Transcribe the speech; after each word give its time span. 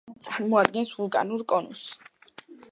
წარმოადგენს 0.27 0.89
ვულკანურ 1.01 1.45
კონუსს. 1.55 1.87